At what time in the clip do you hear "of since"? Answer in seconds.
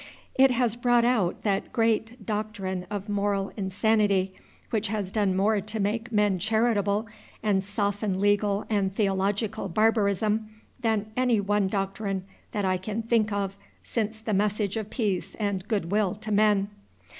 13.31-14.17